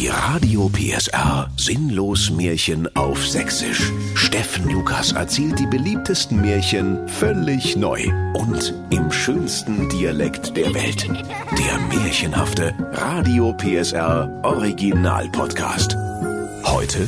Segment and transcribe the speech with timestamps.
[0.00, 3.92] Die Radio PSR Sinnlos Märchen auf Sächsisch.
[4.14, 8.02] Steffen Lukas erzählt die beliebtesten Märchen völlig neu
[8.32, 11.06] und im schönsten Dialekt der Welt.
[11.06, 15.94] Der märchenhafte Radio PSR Original Podcast.
[16.64, 17.06] Heute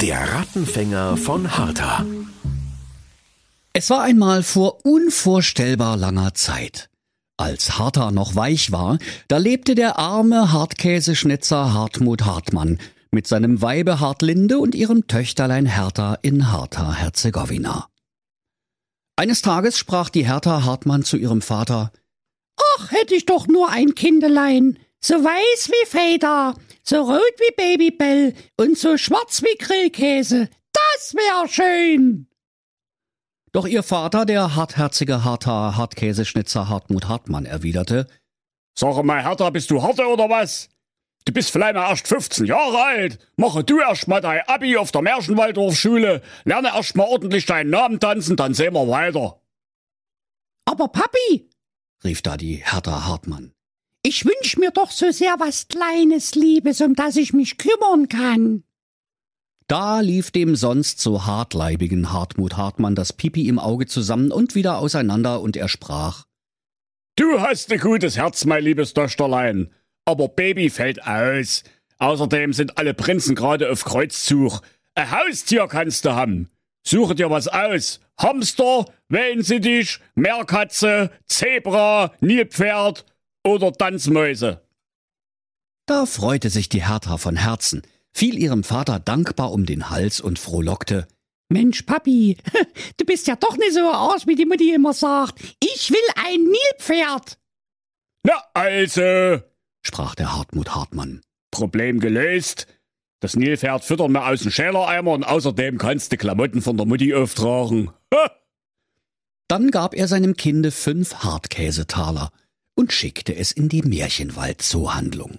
[0.00, 2.06] der Rattenfänger von Harta.
[3.74, 6.88] Es war einmal vor unvorstellbar langer Zeit.
[7.42, 12.78] Als Harter noch weich war, da lebte der arme Hartkäseschnitzer Hartmut Hartmann
[13.10, 17.88] mit seinem Weibe Hartlinde und ihrem Töchterlein Hertha in Harta, Herzegowina.
[19.16, 21.90] Eines Tages sprach die Hertha Hartmann zu ihrem Vater,
[22.76, 28.34] Ach, hätte ich doch nur ein Kindelein, so weiß wie Feder, so rot wie Babybell
[28.56, 30.48] und so schwarz wie Grillkäse.
[30.72, 32.28] Das wär schön.
[33.52, 38.06] Doch ihr Vater, der hartherzige Harter Hartkäseschnitzer Hartmut Hartmann, erwiderte,
[38.74, 40.70] Sag mal, Hertha, bist du Härte oder was?
[41.26, 43.18] Du bist vielleicht mal erst 15 Jahre alt.
[43.36, 48.00] Mache du erst mal dein Abi auf der Märchenwaldorfschule, lerne erst mal ordentlich deinen Namen
[48.00, 49.40] tanzen, dann sehen wir weiter.
[50.64, 51.50] Aber Papi,
[52.02, 53.52] rief da die Hertha Hartmann,
[54.02, 58.64] ich wünsch mir doch so sehr was Kleines, Liebes, um das ich mich kümmern kann.
[59.72, 64.76] Da lief dem sonst so hartleibigen Hartmut Hartmann das Pipi im Auge zusammen und wieder
[64.76, 66.26] auseinander und er sprach.
[67.16, 69.72] Du hast ein gutes Herz, mein liebes Töchterlein.
[70.04, 71.64] Aber Baby fällt aus.
[71.96, 74.60] Außerdem sind alle Prinzen gerade auf Kreuzzug.
[74.94, 76.50] Ein Haustier kannst du haben.
[76.86, 78.00] Suche dir was aus.
[78.18, 83.06] Hamster, Wellensittich, Meerkatze, Zebra, Nilpferd
[83.42, 84.60] oder Tanzmäuse.
[85.86, 87.80] Da freute sich die Hertha von Herzen,
[88.12, 91.06] fiel ihrem Vater dankbar um den Hals und frohlockte.
[91.48, 92.38] Mensch, Papi,
[92.96, 95.38] du bist ja doch nicht so aus, wie die Mutti immer sagt.
[95.62, 97.38] Ich will ein Nilpferd.
[98.24, 99.42] Na also,
[99.82, 101.20] sprach der Hartmut Hartmann.
[101.50, 102.66] Problem gelöst.
[103.20, 107.14] Das Nilpferd füttern wir aus dem Schälereimer und außerdem kannst du Klamotten von der Mutti
[107.14, 107.90] auftragen.
[108.12, 108.30] Ha!
[109.48, 112.32] Dann gab er seinem Kinde fünf Hartkäsetaler
[112.74, 115.38] und schickte es in die Märchenwald-Zoohandlung.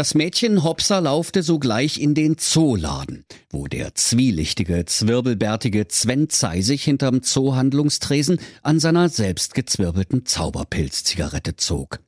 [0.00, 7.22] Das Mädchen Hopsa laufte sogleich in den Zooladen, wo der zwielichtige, zwirbelbärtige Sven Zeisig hinterm
[7.22, 12.00] Zoohandlungstresen an seiner selbstgezwirbelten Zauberpilzzigarette zog.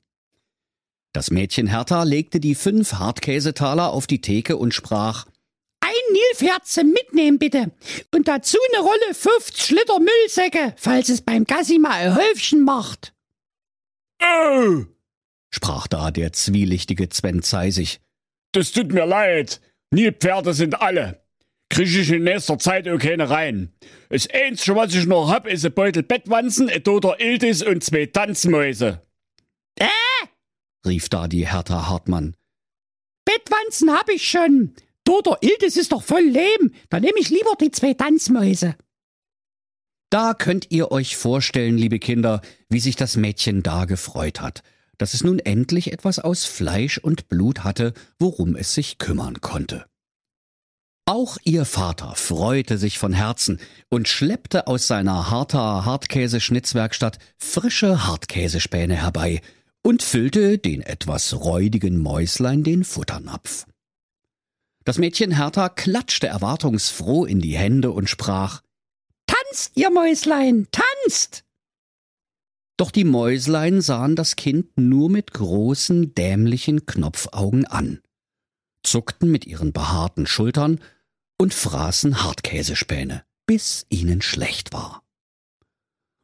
[1.13, 5.27] Das Mädchen Hertha legte die fünf Hartkäsetaler auf die Theke und sprach,
[5.81, 7.73] Ein Nilpferd zum Mitnehmen bitte.
[8.11, 13.13] Und dazu eine Rolle 50 Liter Müllsäcke, falls es beim Gassi mal ein Häufchen macht.
[14.23, 14.87] Oh,
[15.55, 18.01] sprach da der zwielichtige Sven Zeisig.
[18.53, 19.61] das tut mir leid.
[19.91, 21.23] Nilpferde sind alle.
[21.69, 23.73] Krieg ich in nächster Zeit auch keine rein.
[24.11, 28.07] Das Einzige, was ich noch hab, ist ein Beutel Bettwanzen, ein toter Iltis und zwei
[28.07, 29.01] Tanzmäuse.
[29.79, 29.87] Äh,
[30.87, 32.37] rief da die Hertha Hartmann.
[33.25, 34.75] Bettwanzen hab ich schon.
[35.05, 36.75] Toter Iltis ist doch voll Leben.
[36.91, 38.75] Da nehme ich lieber die zwei Tanzmäuse.
[40.11, 44.63] Da könnt ihr euch vorstellen, liebe Kinder, wie sich das Mädchen da gefreut hat,
[44.99, 49.87] dass es nun endlich etwas aus Fleisch und Blut hatte, worum es sich kümmern konnte.
[51.05, 53.59] Auch ihr Vater freute sich von Herzen
[53.89, 59.43] und schleppte aus seiner harter Hartkäseschnitzwerkstatt frische Hartkäsespäne herbei
[59.83, 63.67] und füllte den etwas räudigen Mäuslein den Futternapf.
[64.85, 68.63] Das Mädchen Hertha klatschte erwartungsfroh in die Hände und sprach
[69.27, 71.45] Tanzt, ihr Mäuslein, tanzt!
[72.83, 78.01] Doch die Mäuslein sahen das Kind nur mit großen, dämlichen Knopfaugen an,
[78.83, 80.81] zuckten mit ihren behaarten Schultern
[81.39, 85.05] und fraßen Hartkäsespäne, bis ihnen schlecht war.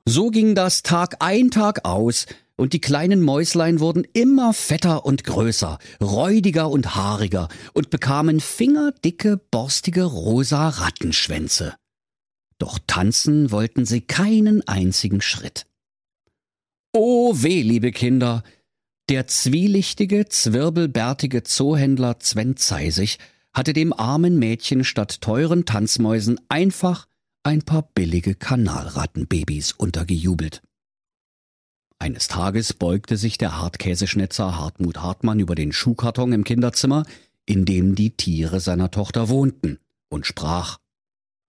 [0.05, 2.27] So ging das Tag ein Tag aus,
[2.57, 9.37] und die kleinen Mäuslein wurden immer fetter und größer, räudiger und haariger und bekamen fingerdicke,
[9.53, 11.77] borstige rosa Rattenschwänze.
[12.59, 15.68] Doch tanzen wollten sie keinen einzigen Schritt.
[17.01, 18.43] O weh, liebe Kinder!
[19.09, 23.19] Der zwielichtige, zwirbelbärtige Zoohändler Sven Zeisig
[23.53, 27.07] hatte dem armen Mädchen statt teuren Tanzmäusen einfach
[27.45, 30.61] ein paar billige Kanalrattenbabys untergejubelt.
[32.01, 37.05] Eines Tages beugte sich der Hartkäseschnitzer Hartmut Hartmann über den Schuhkarton im Kinderzimmer,
[37.47, 39.79] in dem die Tiere seiner Tochter wohnten,
[40.09, 40.79] und sprach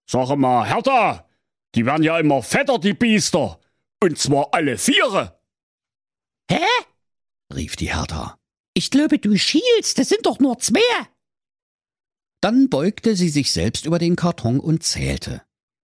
[0.06, 1.25] Sag mal, Hertha,
[1.74, 3.60] die werden ja immer fetter, die Biester.
[4.00, 5.39] Und zwar alle Viere.
[6.50, 6.66] Hä?
[7.54, 8.38] rief die Hertha.
[8.74, 10.80] Ich glaube, du schielst, das sind doch nur zwei.
[12.42, 15.44] Dann beugte sie sich selbst über den Karton und zählte.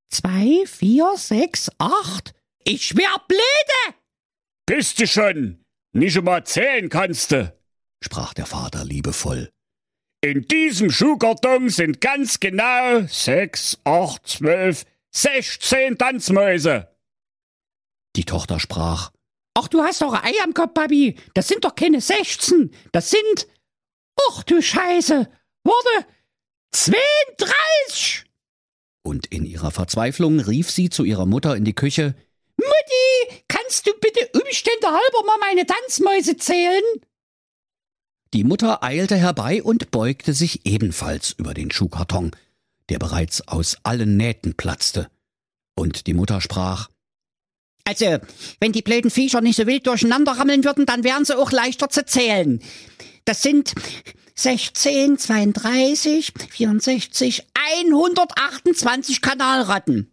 [0.10, 2.34] Zwei, vier, sechs, acht.
[2.64, 4.00] Ich wär blöde!
[4.66, 5.64] Bist du schon?
[5.94, 7.54] Nicht einmal zählen kannst du.
[8.04, 9.52] sprach der Vater liebevoll.
[10.22, 16.96] In diesem Schuhkarton sind ganz genau sechs, acht, zwölf, sechzehn Tanzmäuse.
[18.16, 19.12] Die Tochter sprach.
[19.58, 21.16] Ach, du hast doch ein Ei am Kopf, Babi.
[21.34, 22.72] Das sind doch keine 16.
[22.92, 23.48] Das sind.
[24.30, 25.30] Ach du Scheiße.
[25.64, 26.08] Warte.
[26.72, 28.26] 32.
[29.02, 32.16] Und in ihrer Verzweiflung rief sie zu ihrer Mutter in die Küche.
[32.58, 36.84] Mutti, kannst du bitte Umstände halber mal meine Tanzmäuse zählen?
[38.34, 42.32] Die Mutter eilte herbei und beugte sich ebenfalls über den Schuhkarton,
[42.90, 45.10] der bereits aus allen Nähten platzte.
[45.76, 46.90] Und die Mutter sprach
[47.88, 48.18] Also,
[48.60, 51.90] wenn die blöden Viecher nicht so wild durcheinander rammeln würden, dann wären sie auch leichter
[51.90, 52.62] zu zählen.
[53.26, 53.74] Das sind
[54.36, 60.12] 16, 32, 64, 128 Kanalratten.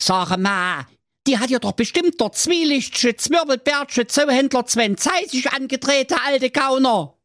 [0.00, 0.86] Sag mal,
[1.26, 7.16] die hat ja doch bestimmt der Zwielichtschütz, Zwirbelbärtsche, Zoohändler Sven Zeisig angedreht, der alte Gauner.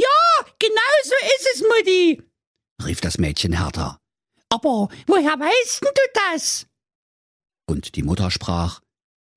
[0.00, 2.22] Ja, genau so ist es, Mutti,
[2.84, 3.98] rief das Mädchen härter.
[4.50, 6.66] Aber woher weißt denn du das?
[7.66, 8.80] Und die Mutter sprach,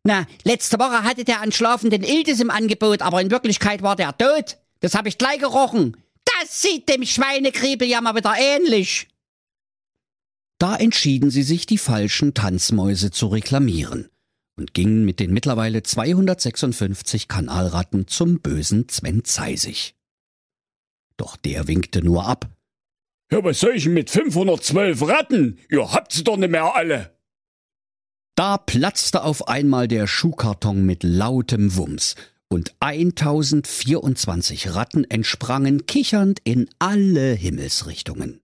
[0.03, 4.18] Na, letzte Woche hatte der einen schlafenden Iltis im Angebot, aber in Wirklichkeit war der
[4.18, 4.57] tot.
[4.80, 5.95] Das habe ich gleich gerochen.
[6.25, 9.07] Das sieht dem Schweinekriebel ja mal wieder ähnlich.
[10.57, 14.09] Da entschieden sie sich, die falschen Tanzmäuse zu reklamieren
[14.57, 19.95] und gingen mit den mittlerweile 256 Kanalratten zum bösen Sven Zeisig.
[21.18, 22.50] Doch der winkte nur ab.
[23.31, 25.59] Ja, was soll ich mit 512 Ratten?
[25.69, 27.18] Ihr habt sie doch nicht mehr alle.
[28.36, 32.16] Da platzte auf einmal der Schuhkarton mit lautem Wumms
[32.50, 38.42] und 1024 Ratten entsprangen kichernd in alle Himmelsrichtungen.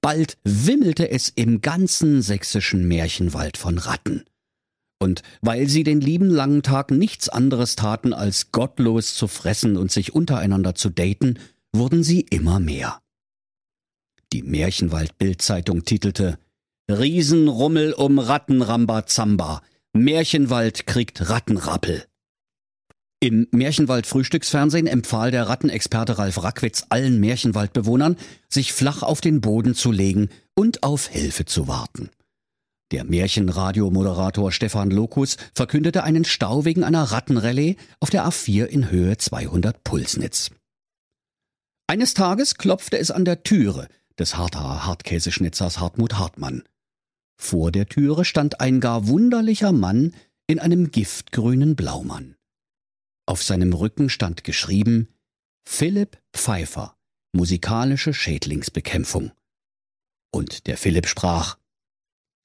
[0.00, 4.24] Bald wimmelte es im ganzen sächsischen Märchenwald von Ratten.
[5.00, 9.92] Und weil sie den lieben langen Tag nichts anderes taten, als gottlos zu fressen und
[9.92, 11.38] sich untereinander zu daten,
[11.72, 13.00] wurden sie immer mehr.
[14.32, 16.38] Die Märchenwald-Bildzeitung titelte
[16.90, 19.62] Riesenrummel um Rattenrambazamba.
[19.92, 22.04] Märchenwald kriegt Rattenrappel.
[23.20, 28.16] Im Märchenwald-Frühstücksfernsehen empfahl der Rattenexperte Ralf Rackwitz allen Märchenwaldbewohnern,
[28.48, 32.10] sich flach auf den Boden zu legen und auf Hilfe zu warten.
[32.90, 39.18] Der Märchenradiomoderator Stefan Lokus verkündete einen Stau wegen einer Rattenrallye auf der A4 in Höhe
[39.18, 40.52] 200 Pulsnitz.
[41.86, 43.88] Eines Tages klopfte es an der Türe
[44.18, 46.62] des Hartaer Hartkäseschnitzers Hartmut Hartmann.
[47.40, 50.14] Vor der Türe stand ein gar wunderlicher Mann
[50.46, 52.36] in einem giftgrünen Blaumann.
[53.26, 55.08] Auf seinem Rücken stand geschrieben
[55.66, 56.96] Philipp Pfeiffer,
[57.32, 59.32] musikalische Schädlingsbekämpfung.
[60.32, 61.58] Und der Philipp sprach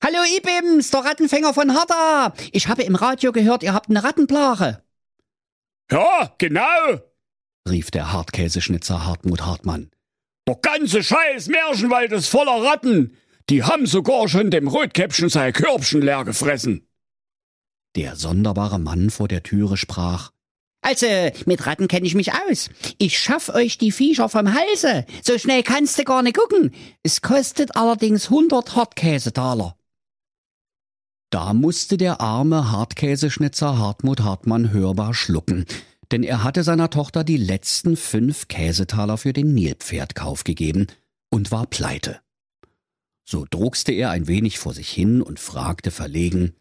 [0.04, 2.34] Hallo Ibims, der Rattenfänger von Harta.
[2.52, 4.84] Ich habe im Radio gehört, ihr habt eine Rattenplage.
[5.90, 7.02] Ja, genau,
[7.70, 9.92] rief der Hartkäseschnitzer Hartmut Hartmann.
[10.48, 13.16] Der ganze Scheiß Märchenwald ist voller Ratten.
[13.50, 16.88] Die haben sogar schon dem Rotkäppchen sein Körbchen leer gefressen.
[17.96, 20.32] Der sonderbare Mann vor der Türe sprach
[20.82, 21.06] Also,
[21.46, 22.70] mit Ratten kenne ich mich aus.
[22.98, 25.06] Ich schaff euch die Viecher vom Halse.
[25.24, 26.72] So schnell kannst du gar nicht gucken.
[27.04, 29.76] Es kostet allerdings 100 Hartkäsetaler.
[31.30, 35.66] Da musste der arme Hartkäseschnitzer Hartmut Hartmann hörbar schlucken,
[36.12, 40.88] denn er hatte seiner Tochter die letzten fünf Käsetaler für den Nilpferdkauf gegeben
[41.32, 42.20] und war pleite.
[43.26, 46.56] So druckste er ein wenig vor sich hin und fragte verlegen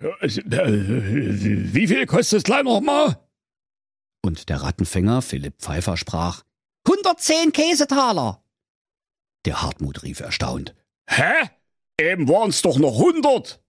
[0.00, 3.18] Wie viel kostet es gleich nochmal?
[4.22, 6.42] Und der Rattenfänger Philipp Pfeiffer sprach
[6.86, 8.42] 110 Käsetaler.
[9.44, 10.74] Der Hartmut rief erstaunt
[11.08, 11.32] Hä?
[12.00, 13.62] Eben waren's doch noch 100.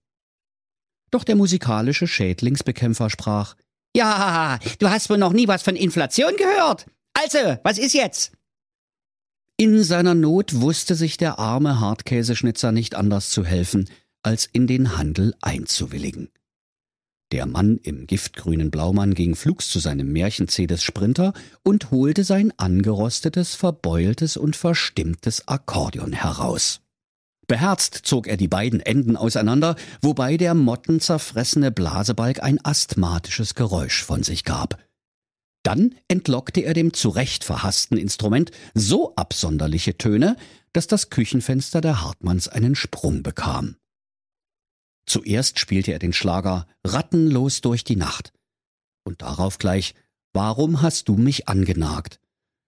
[1.10, 3.56] Doch der musikalische Schädlingsbekämpfer sprach
[3.94, 6.86] Ja, du hast wohl noch nie was von Inflation gehört.
[7.14, 8.32] Also, was ist jetzt?
[9.56, 13.88] In seiner Not wusste sich der arme Hartkäseschnitzer nicht anders zu helfen,
[14.22, 16.30] als in den Handel einzuwilligen.
[17.32, 21.32] Der Mann im giftgrünen Blaumann ging flugs zu seinem Märchencedes Sprinter
[21.62, 26.82] und holte sein angerostetes, verbeultes und verstimmtes Akkordeon heraus.
[27.46, 34.22] Beherzt zog er die beiden Enden auseinander, wobei der mottenzerfressene Blasebalg ein asthmatisches Geräusch von
[34.22, 34.78] sich gab.
[35.62, 40.36] Dann entlockte er dem zurecht verhassten Instrument so absonderliche Töne,
[40.72, 43.76] dass das Küchenfenster der Hartmanns einen Sprung bekam.
[45.06, 48.32] Zuerst spielte er den Schlager Rattenlos durch die Nacht.
[49.04, 49.94] Und darauf gleich
[50.32, 52.18] Warum hast du mich angenagt?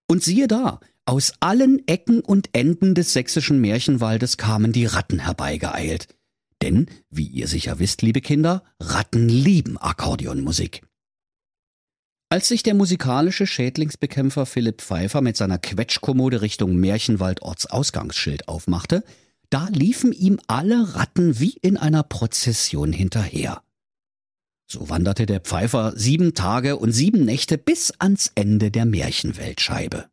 [0.07, 6.09] Und siehe da, aus allen Ecken und Enden des sächsischen Märchenwaldes kamen die Ratten herbeigeeilt.
[6.61, 10.83] Denn, wie ihr sicher wisst, liebe Kinder, Ratten lieben Akkordeonmusik.
[12.35, 19.05] Als sich der musikalische Schädlingsbekämpfer Philipp Pfeiffer mit seiner Quetschkommode Richtung Märchenwald Ortsausgangsschild aufmachte,
[19.51, 23.63] da liefen ihm alle Ratten wie in einer Prozession hinterher.
[24.67, 30.07] So wanderte der Pfeifer sieben Tage und sieben Nächte bis ans Ende der Märchenweltscheibe.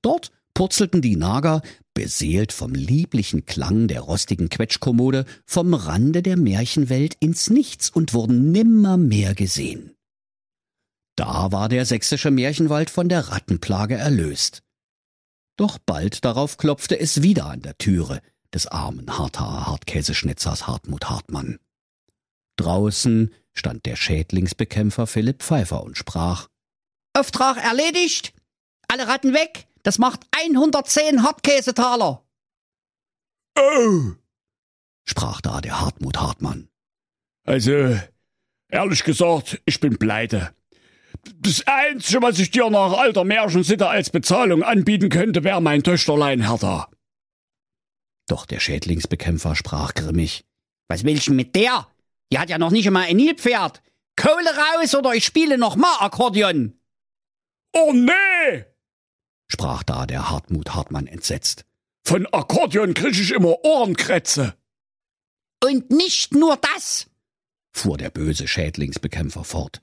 [0.00, 1.60] Dort purzelten die Nager,
[1.92, 8.52] beseelt vom lieblichen Klang der rostigen Quetschkommode, vom Rande der Märchenwelt ins Nichts und wurden
[8.52, 9.94] nimmermehr gesehen.
[11.20, 14.62] Da war der sächsische Märchenwald von der Rattenplage erlöst.
[15.58, 18.22] Doch bald darauf klopfte es wieder an der Türe
[18.54, 21.58] des armen Hartarer Hartkäseschnitzers Hartmut Hartmann.
[22.56, 26.48] Draußen stand der Schädlingsbekämpfer Philipp Pfeiffer und sprach
[27.12, 28.32] Auftrag erledigt.
[28.88, 29.66] Alle Ratten weg.
[29.82, 32.24] Das macht 110 Hartkäsetaler.
[33.58, 34.12] Oh,
[35.04, 36.70] sprach da der Hartmut Hartmann.
[37.44, 37.98] also,
[38.68, 40.54] ehrlich gesagt, ich bin pleite.
[41.40, 46.46] Das Einzige, was ich dir nach alter Märchensitte als Bezahlung anbieten könnte, wäre mein Töchterlein
[46.46, 46.88] Hertha.
[48.26, 50.44] Doch der Schädlingsbekämpfer sprach grimmig.
[50.88, 51.88] Was willst du mit der?
[52.32, 53.82] Die hat ja noch nicht einmal ein Nilpferd.
[54.16, 56.74] Kohle raus oder ich spiele noch mal Akkordeon.
[57.72, 58.64] Oh nee!
[59.48, 61.64] sprach da der Hartmut Hartmann entsetzt.
[62.04, 64.54] Von Akkordeon krieg ich immer Ohrenkrätze.
[65.62, 67.08] Und nicht nur das.
[67.72, 69.80] fuhr der böse Schädlingsbekämpfer fort.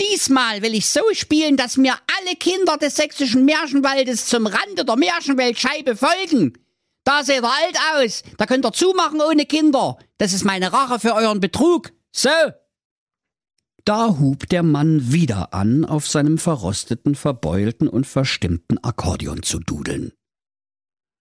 [0.00, 4.96] Diesmal will ich so spielen, dass mir alle Kinder des sächsischen Märchenwaldes zum Rande der
[4.96, 6.58] Märchenweltscheibe folgen.
[7.04, 8.22] Da seht ihr alt aus.
[8.36, 9.96] Da könnt ihr zumachen ohne Kinder.
[10.18, 11.92] Das ist meine Rache für euren Betrug.
[12.12, 12.28] So.
[13.84, 20.12] Da hub der Mann wieder an, auf seinem verrosteten, verbeulten und verstimmten Akkordeon zu dudeln.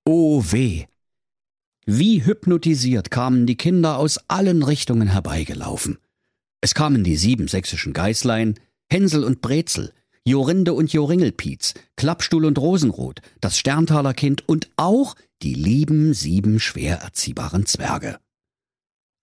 [0.06, 0.86] Oh weh!
[1.86, 6.00] Wie hypnotisiert kamen die Kinder aus allen Richtungen herbeigelaufen.
[6.62, 9.94] Es kamen die sieben sächsischen Geißlein, Hänsel und Brezel,
[10.26, 16.98] Jorinde und Joringelpiez, Klappstuhl und Rosenrot, das Sterntaler Kind und auch die lieben sieben schwer
[16.98, 18.20] erziehbaren Zwerge.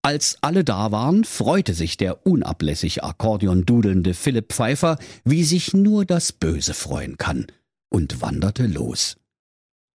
[0.02, 6.04] Als alle da waren, freute sich der unablässig Akkordeon dudelnde Philipp Pfeiffer, wie sich nur
[6.04, 7.47] das Böse freuen kann,
[7.88, 9.16] und wanderte los.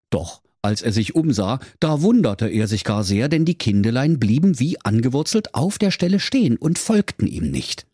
[0.10, 4.60] Doch als er sich umsah, da wunderte er sich gar sehr, denn die Kindelein blieben
[4.60, 7.86] wie angewurzelt auf der Stelle stehen und folgten ihm nicht.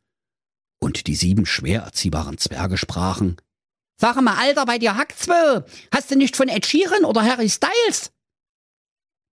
[0.84, 3.38] Und die sieben schwer erziehbaren Zwerge sprachen,
[3.96, 5.64] Sag mal, Alter, bei dir hackt's wo?
[5.94, 8.12] Hast du nicht von Ed Sheeran oder Harry Styles?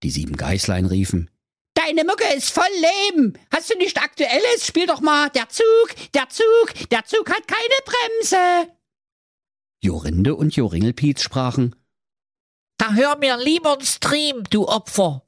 [0.01, 1.29] Die sieben Geißlein riefen,
[1.73, 2.63] Deine Mucke ist voll
[3.09, 3.37] Leben.
[3.53, 4.65] Hast du nicht Aktuelles?
[4.65, 8.71] Spiel doch mal der Zug, der Zug, der Zug hat keine Bremse.
[9.81, 11.75] Jorinde und Joringelpiez sprachen,
[12.77, 15.27] Da hör mir lieber einen Stream, du Opfer.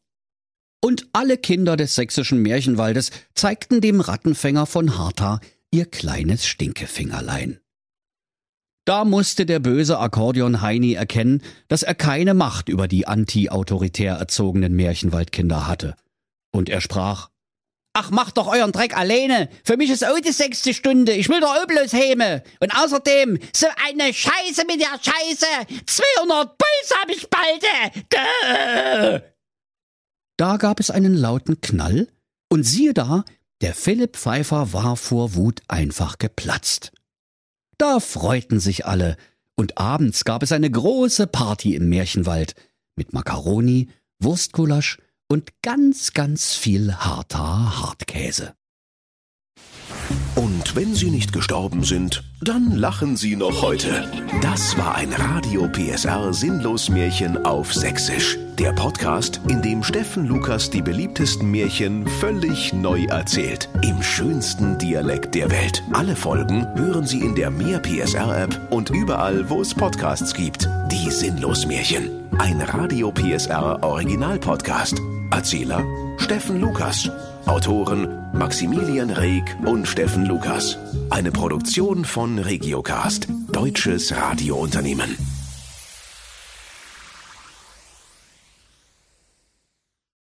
[0.82, 5.40] und alle Kinder des sächsischen Märchenwaldes zeigten dem Rattenfänger von Harta
[5.74, 7.60] ihr kleines Stinkefingerlein.
[8.86, 14.74] Da musste der böse Akkordeon Heini erkennen, dass er keine Macht über die anti-autoritär erzogenen
[14.76, 15.96] Märchenwaldkinder hatte.
[16.52, 17.30] Und er sprach,
[17.96, 19.50] Ach, macht doch euren Dreck alleine.
[19.64, 21.14] Für mich ist auch die sechste Stunde.
[21.14, 22.44] Ich will doch auch bloß heme.
[22.60, 25.46] Und außerdem, so eine Scheiße mit der Scheiße.
[25.86, 27.64] 200 Puls hab ich bald.
[28.12, 29.22] Däh.
[30.38, 32.08] Da gab es einen lauten Knall,
[32.50, 33.26] und siehe da,
[33.64, 36.92] der Philipp Pfeiffer war vor Wut einfach geplatzt.
[37.78, 39.16] Da freuten sich alle,
[39.56, 42.56] und abends gab es eine große Party im Märchenwald
[42.98, 43.90] mit Makaroni,
[44.20, 44.98] Wurstgulasch
[45.30, 48.54] und ganz, ganz viel harter Hartkäse.
[50.36, 54.10] Und wenn sie nicht gestorben sind, dann lachen sie noch heute.
[54.42, 58.38] Das war ein Radio PSR Sinnlos Märchen auf Sächsisch.
[58.60, 63.70] Der Podcast, in dem Steffen Lukas die beliebtesten Märchen völlig neu erzählt.
[63.82, 65.84] Im schönsten Dialekt der Welt.
[65.94, 70.70] Alle Folgen hören Sie in der Mehr PSR App und überall, wo es Podcasts gibt.
[70.92, 72.10] Die Sinnlos Märchen.
[72.38, 75.02] Ein Radio PSR Original Podcast.
[75.32, 75.84] Erzähler
[76.18, 77.10] Steffen Lukas.
[77.46, 80.78] Autoren Maximilian Reg und Steffen Lukas.
[81.10, 85.33] Eine Produktion von Regiocast, deutsches Radiounternehmen.